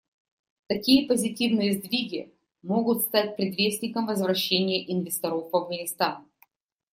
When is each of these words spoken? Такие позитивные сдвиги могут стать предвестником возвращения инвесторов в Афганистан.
Такие 0.65 1.07
позитивные 1.07 1.73
сдвиги 1.73 2.33
могут 2.63 3.03
стать 3.03 3.35
предвестником 3.35 4.07
возвращения 4.07 4.83
инвесторов 4.91 5.51
в 5.51 5.55
Афганистан. 5.55 6.25